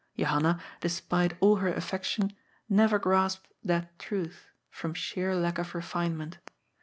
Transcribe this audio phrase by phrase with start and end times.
[0.17, 2.33] Johanna, despite all her affection,
[2.67, 6.39] never grasped that truth, from sheer lack of refinement.